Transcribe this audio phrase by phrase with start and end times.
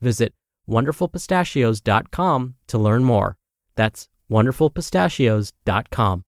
[0.00, 0.34] Visit
[0.68, 3.36] wonderfulpistachios.com to learn more.
[3.74, 6.22] That's wonderfulpistachios.com.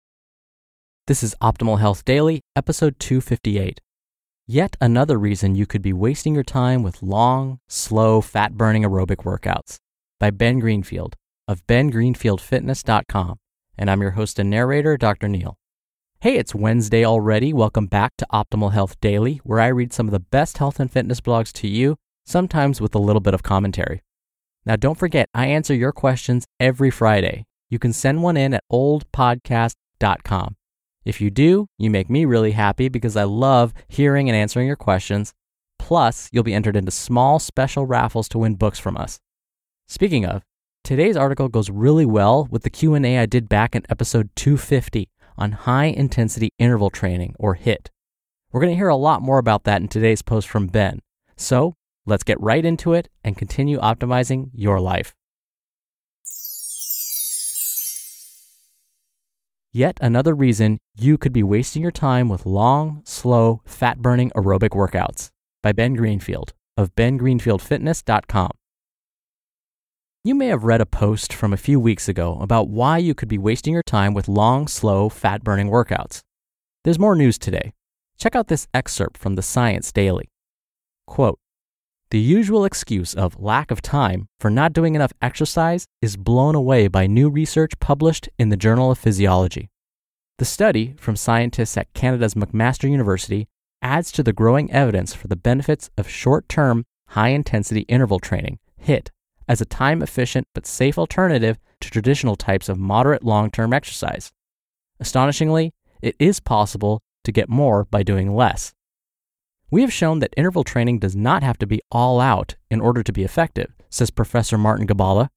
[1.08, 3.80] This is Optimal Health Daily, episode 258.
[4.48, 9.24] Yet another reason you could be wasting your time with long, slow, fat burning aerobic
[9.24, 9.78] workouts
[10.20, 11.16] by Ben Greenfield
[11.48, 13.38] of bengreenfieldfitness.com.
[13.78, 15.28] And I'm your host and narrator, Dr.
[15.28, 15.58] Neal.
[16.22, 17.54] Hey, it's Wednesday already.
[17.54, 20.92] Welcome back to Optimal Health Daily, where I read some of the best health and
[20.92, 24.02] fitness blogs to you, sometimes with a little bit of commentary.
[24.66, 27.46] Now, don't forget, I answer your questions every Friday.
[27.70, 30.56] You can send one in at oldpodcast.com.
[31.06, 34.76] If you do, you make me really happy because I love hearing and answering your
[34.76, 35.34] questions.
[35.78, 39.20] Plus, you'll be entered into small special raffles to win books from us.
[39.88, 40.42] Speaking of,
[40.84, 45.08] today's article goes really well with the Q&A I did back in episode 250
[45.38, 47.92] on high intensity interval training or HIT.
[48.52, 51.02] We're going to hear a lot more about that in today's post from Ben.
[51.38, 55.16] So, let's get right into it and continue optimizing your life.
[59.72, 64.70] Yet another reason you could be wasting your time with long, slow, fat burning aerobic
[64.70, 68.52] workouts by Ben Greenfield of bengreenfieldfitness.com.
[70.24, 73.28] You may have read a post from a few weeks ago about why you could
[73.28, 76.22] be wasting your time with long, slow, fat burning workouts.
[76.84, 77.74] There's more news today.
[78.18, 80.30] Check out this excerpt from the Science Daily.
[81.06, 81.38] Quote
[82.16, 86.88] The usual excuse of lack of time for not doing enough exercise is blown away
[86.88, 89.70] by new research published in the Journal of Physiology.
[90.38, 93.50] The study from scientists at Canada's McMaster University
[93.82, 98.60] adds to the growing evidence for the benefits of short term, high intensity interval training,
[98.78, 99.12] HIT,
[99.50, 104.32] as a time efficient but safe alternative to traditional types of moderate long term exercise.
[105.02, 108.74] Astonishingly, it is possible to get more by doing less.
[109.72, 113.02] We have shown that interval training does not have to be all out in order
[113.02, 115.30] to be effective, says Professor Martin Gibala.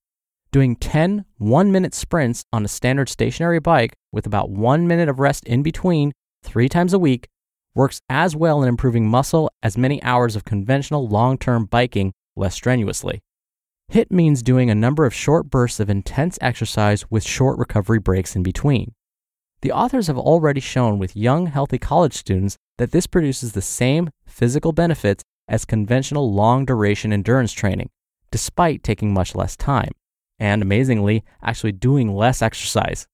[0.53, 5.19] Doing 10 one minute sprints on a standard stationary bike with about one minute of
[5.19, 6.13] rest in between
[6.43, 7.29] three times a week
[7.75, 12.55] works as well in improving muscle as many hours of conventional long term biking less
[12.55, 13.21] strenuously.
[13.89, 18.37] HIT means doing a number of short bursts of intense exercise with short recovery breaks
[18.37, 18.93] in between.
[19.61, 24.11] The authors have already shown with young, healthy college students that this produces the same
[24.25, 27.91] physical benefits as conventional long duration endurance training,
[28.31, 29.91] despite taking much less time,
[30.39, 33.07] and amazingly, actually doing less exercise.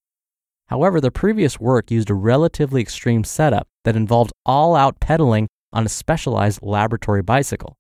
[0.69, 5.87] However, the previous work used a relatively extreme setup that involved all out pedaling on
[5.87, 7.77] a specialized laboratory bicycle.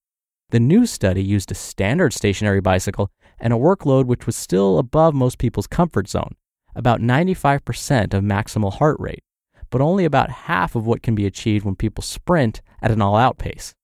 [0.51, 5.15] The new study used a standard stationary bicycle and a workload which was still above
[5.15, 6.37] most people's comfort zone,
[6.75, 9.23] about 95% of maximal heart rate,
[9.71, 13.17] but only about half of what can be achieved when people sprint at an all
[13.17, 13.75] out pace.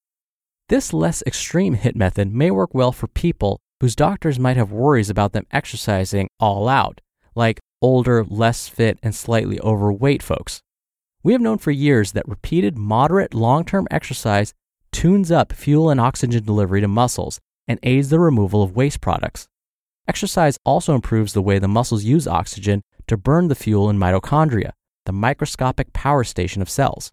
[0.69, 5.11] This less extreme HIT method may work well for people whose doctors might have worries
[5.11, 7.01] about them exercising all out,
[7.35, 10.61] like older, less fit, and slightly overweight folks.
[11.23, 14.55] We have known for years that repeated moderate long term exercise
[14.93, 19.49] tunes up fuel and oxygen delivery to muscles and aids the removal of waste products.
[20.11, 24.73] Exercise also improves the way the muscles use oxygen to burn the fuel in mitochondria,
[25.07, 27.13] the microscopic power station of cells.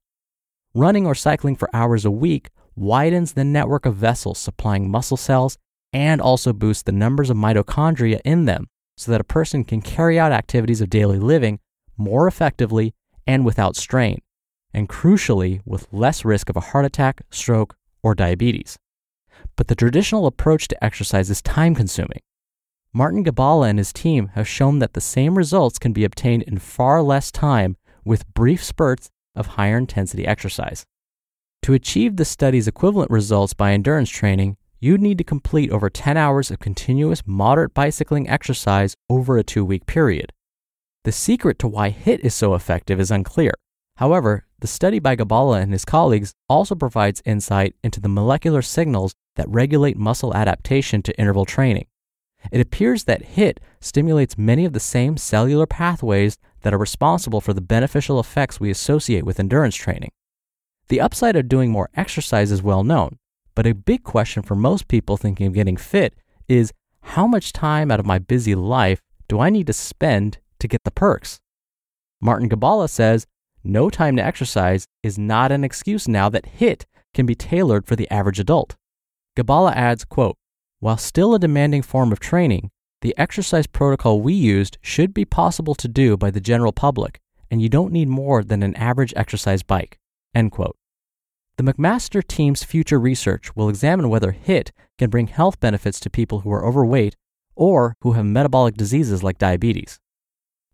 [0.73, 5.59] Running or cycling for hours a week widens the network of vessels supplying muscle cells
[5.93, 8.65] and also boosts the numbers of mitochondria in them,
[8.97, 11.59] so that a person can carry out activities of daily living
[11.97, 12.95] more effectively
[13.27, 14.23] and without strain,
[14.73, 18.75] and crucially, with less risk of a heart attack, stroke, or diabetes.
[19.55, 22.21] But the traditional approach to exercise is time consuming.
[22.93, 26.57] Martin Gibala and his team have shown that the same results can be obtained in
[26.57, 30.85] far less time with brief spurts of higher intensity exercise.
[31.63, 36.17] To achieve the study's equivalent results by endurance training, you'd need to complete over 10
[36.17, 40.31] hours of continuous moderate bicycling exercise over a two week period.
[41.03, 43.51] The secret to why HIT is so effective is unclear.
[43.97, 49.13] However, the study by Gibala and his colleagues also provides insight into the molecular signals
[49.35, 51.87] that regulate muscle adaptation to interval training.
[52.51, 57.53] It appears that HIT stimulates many of the same cellular pathways that are responsible for
[57.53, 60.11] the beneficial effects we associate with endurance training.
[60.89, 63.17] The upside of doing more exercise is well known,
[63.55, 66.15] but a big question for most people thinking of getting fit
[66.47, 70.67] is how much time out of my busy life do I need to spend to
[70.67, 71.39] get the perks?
[72.21, 73.27] Martin Gibala says
[73.63, 77.95] no time to exercise is not an excuse now that HIT can be tailored for
[77.95, 78.75] the average adult.
[79.35, 80.37] Gibala adds, quote,
[80.79, 82.69] while still a demanding form of training,
[83.01, 87.19] the exercise protocol we used should be possible to do by the general public,
[87.51, 89.99] and you don't need more than an average exercise bike.
[90.33, 90.75] End quote.
[91.57, 96.41] The McMaster team's future research will examine whether HIT can bring health benefits to people
[96.41, 97.15] who are overweight
[97.55, 99.99] or who have metabolic diseases like diabetes.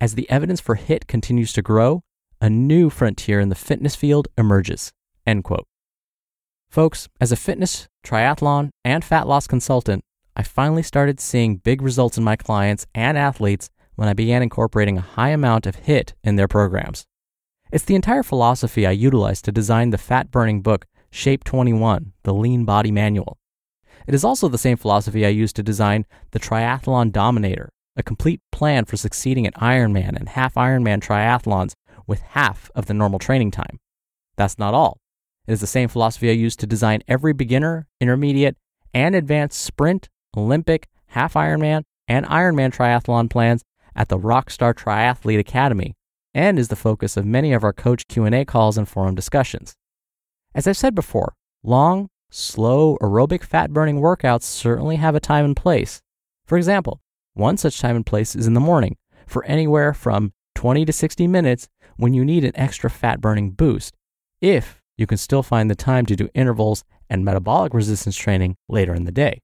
[0.02, 2.04] As the evidence for HIT continues to grow,
[2.42, 4.92] a new frontier in the fitness field emerges.
[5.26, 5.66] End quote.
[6.74, 10.04] Folks, as a fitness, triathlon, and fat loss consultant,
[10.36, 14.98] I finally started seeing big results in my clients and athletes when I began incorporating
[14.98, 17.06] a high amount of HIT in their programs.
[17.72, 22.34] It's the entire philosophy I utilized to design the fat burning book, Shape 21, the
[22.34, 23.38] Lean Body Manual.
[24.08, 28.42] It is also the same philosophy I used to design the Triathlon Dominator, a complete
[28.52, 31.74] plan for succeeding at Ironman and half Ironman triathlons
[32.08, 33.78] with half of the normal training time.
[34.38, 35.03] That's not all.
[35.48, 38.56] It is the same philosophy I use to design every beginner, intermediate,
[38.94, 43.64] and advanced sprint, Olympic, half Ironman, and Ironman triathlon plans
[43.96, 45.96] at the Rockstar Triathlete Academy,
[46.34, 49.76] and is the focus of many of our coach Q&A calls and forum discussions.
[50.56, 55.56] As I've said before, long, slow aerobic fat burning workouts certainly have a time and
[55.56, 56.02] place.
[56.46, 57.02] For example,
[57.34, 58.98] one such time and place is in the morning
[59.28, 61.68] for anywhere from 20 to 60 minutes
[61.98, 63.96] when you need an extra fat burning boost,
[64.42, 68.94] if you can still find the time to do intervals and metabolic resistance training later
[68.94, 69.40] in the day.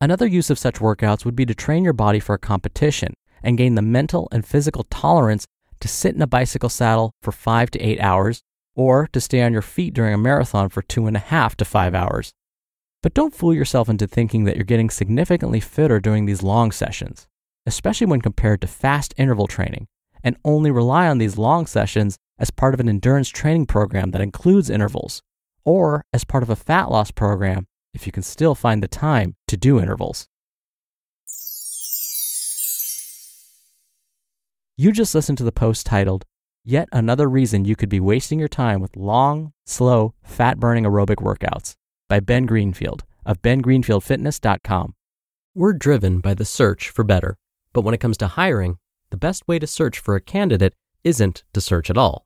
[0.00, 3.56] Another use of such workouts would be to train your body for a competition and
[3.56, 5.46] gain the mental and physical tolerance
[5.80, 8.42] to sit in a bicycle saddle for five to eight hours
[8.74, 11.64] or to stay on your feet during a marathon for two and a half to
[11.64, 12.32] five hours.
[13.02, 17.26] But don't fool yourself into thinking that you're getting significantly fitter during these long sessions,
[17.64, 19.86] especially when compared to fast interval training,
[20.22, 24.20] and only rely on these long sessions as part of an endurance training program that
[24.20, 25.22] includes intervals,
[25.64, 29.34] or as part of a fat loss program if you can still find the time
[29.48, 30.28] to do intervals.
[34.76, 36.26] You just listened to the post titled,
[36.62, 41.16] Yet Another Reason You Could Be Wasting Your Time with Long, Slow, Fat Burning Aerobic
[41.16, 41.76] Workouts
[42.08, 44.94] by Ben Greenfield of bengreenfieldfitness.com.
[45.54, 47.38] We're driven by the search for better,
[47.72, 48.76] but when it comes to hiring,
[49.08, 52.25] the best way to search for a candidate isn't to search at all.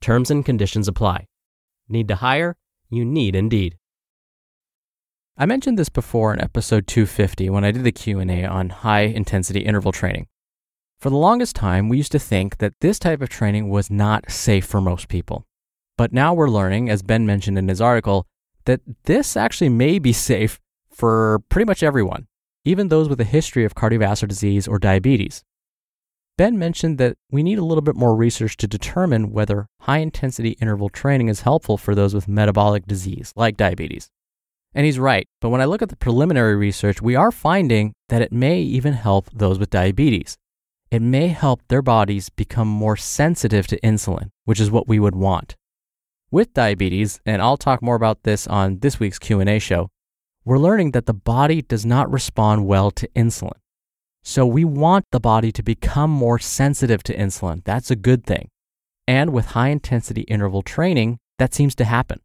[0.00, 1.26] Terms and conditions apply.
[1.88, 2.56] Need to hire?
[2.90, 3.76] You need Indeed.
[5.36, 9.60] I mentioned this before in episode 250 when I did the Q&A on high intensity
[9.60, 10.26] interval training.
[10.98, 14.32] For the longest time, we used to think that this type of training was not
[14.32, 15.46] safe for most people.
[15.96, 18.26] But now we're learning, as Ben mentioned in his article,
[18.64, 20.58] that this actually may be safe
[20.90, 22.26] for pretty much everyone,
[22.64, 25.44] even those with a history of cardiovascular disease or diabetes.
[26.38, 30.50] Ben mentioned that we need a little bit more research to determine whether high intensity
[30.60, 34.08] interval training is helpful for those with metabolic disease, like diabetes.
[34.72, 38.22] And he's right, but when I look at the preliminary research, we are finding that
[38.22, 40.36] it may even help those with diabetes.
[40.92, 45.16] It may help their bodies become more sensitive to insulin, which is what we would
[45.16, 45.56] want.
[46.30, 49.88] With diabetes, and I'll talk more about this on this week's Q&A show,
[50.44, 53.58] we're learning that the body does not respond well to insulin.
[54.28, 57.64] So we want the body to become more sensitive to insulin.
[57.64, 58.50] That's a good thing.
[59.06, 62.20] And with high intensity interval training, that seems to happen.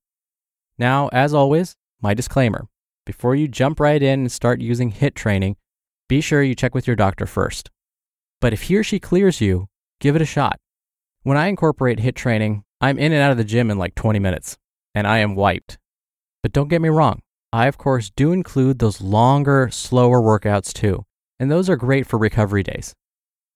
[0.78, 2.66] Now, as always, my disclaimer
[3.06, 5.56] before you jump right in and start using HIT training,
[6.10, 7.70] be sure you check with your doctor first.
[8.42, 9.70] But if he or she clears you,
[10.02, 10.60] give it a shot.
[11.22, 14.20] When I incorporate HIT training, I'm in and out of the gym in like 20
[14.20, 14.58] minutes,
[14.94, 15.78] and I am wiped.
[16.42, 17.22] But don't get me wrong,
[17.54, 21.06] I of course do include those longer, slower workouts too
[21.40, 22.94] and those are great for recovery days.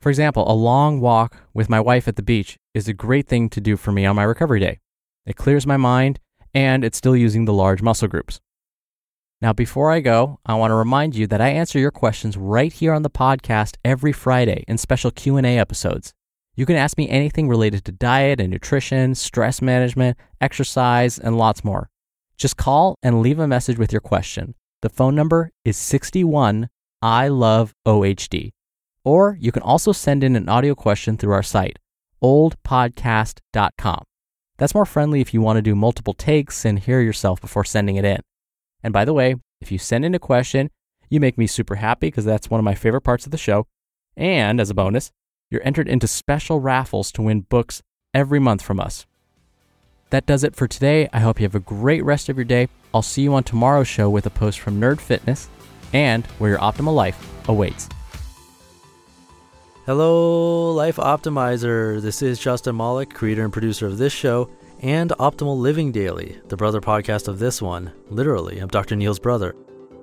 [0.02, 3.50] For example, a long walk with my wife at the beach is a great thing
[3.50, 4.80] to do for me on my recovery day.
[5.26, 6.20] It clears my mind
[6.54, 8.40] and it's still using the large muscle groups.
[9.42, 12.74] Now, before I go, I want to remind you that I answer your questions right
[12.74, 16.14] here on the podcast every Friday in special Q&A episodes.
[16.56, 21.64] You can ask me anything related to diet and nutrition, stress management, exercise, and lots
[21.64, 21.90] more.
[22.36, 24.56] Just call and leave a message with your question.
[24.82, 26.70] The phone number is 61
[27.02, 28.52] I love OHD.
[29.04, 31.80] Or you can also send in an audio question through our site,
[32.24, 34.04] oldpodcast.com.
[34.58, 37.96] That's more friendly if you want to do multiple takes and hear yourself before sending
[37.96, 38.20] it in.
[38.84, 40.72] And by the way, if you send in a question,
[41.10, 43.68] you make me super happy because that's one of my favorite parts of the show.
[44.16, 45.12] And as a bonus,
[45.50, 47.82] you're entered into special raffles to win books
[48.14, 49.06] every month from us.
[50.10, 51.08] That does it for today.
[51.14, 52.68] I hope you have a great rest of your day.
[52.94, 55.50] I'll see you on tomorrow's show with a post from Nerd Fitness
[55.94, 57.18] and where your optimal life
[57.50, 57.90] awaits.
[59.86, 62.02] Hello, Life Optimizer.
[62.02, 64.50] This is Justin Malik, creator and producer of this show
[64.82, 67.92] and Optimal Living Daily, the brother podcast of this one.
[68.10, 68.96] Literally, I'm Dr.
[68.96, 69.56] Neal's brother.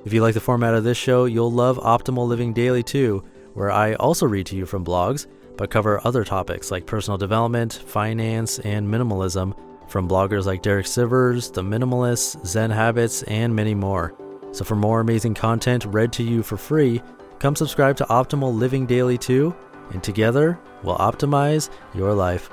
[0.05, 3.71] If you like the format of this show, you'll love Optimal Living Daily too, where
[3.71, 5.26] I also read to you from blogs,
[5.57, 9.55] but cover other topics like personal development, finance, and minimalism
[9.88, 14.14] from bloggers like Derek Sivers, The Minimalists, Zen Habits, and many more.
[14.54, 17.02] So for more amazing content read to you for free,
[17.40, 19.52] come subscribe to Optimal Living Daily too,
[19.90, 22.49] and together we'll optimize your life.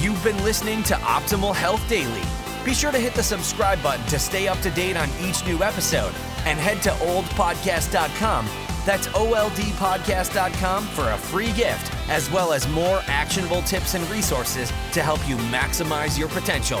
[0.00, 2.22] You've been listening to Optimal Health Daily.
[2.64, 5.62] Be sure to hit the subscribe button to stay up to date on each new
[5.62, 6.12] episode
[6.44, 8.48] and head to oldpodcast.com.
[8.84, 15.02] That's oldpodcast.com for a free gift, as well as more actionable tips and resources to
[15.02, 16.80] help you maximize your potential.